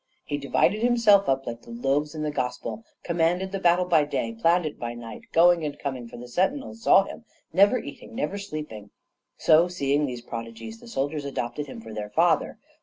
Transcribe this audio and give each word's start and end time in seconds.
"He 0.23 0.39
divided 0.39 0.81
himself 0.81 1.29
up 1.29 1.45
like 1.45 1.61
the 1.61 1.69
loaves 1.69 2.15
in 2.15 2.23
the 2.23 2.31
Gospel, 2.31 2.83
commanded 3.03 3.51
the 3.51 3.59
battle 3.59 3.85
by 3.85 4.03
day, 4.03 4.33
planned 4.33 4.65
it 4.65 4.79
by 4.79 4.95
night; 4.95 5.21
going 5.31 5.63
and 5.63 5.77
coming, 5.77 6.07
for 6.07 6.17
the 6.17 6.27
sentinels 6.27 6.81
saw 6.81 7.03
him 7.03 7.23
never 7.53 7.77
eating, 7.77 8.15
never 8.15 8.39
sleeping. 8.39 8.89
So, 9.37 9.67
seeing 9.67 10.07
these 10.07 10.21
prodigies, 10.21 10.79
the 10.79 10.87
soldiers 10.87 11.23
adopted 11.23 11.67
him 11.67 11.81
for 11.81 11.93
their 11.93 12.09
father. 12.09 12.57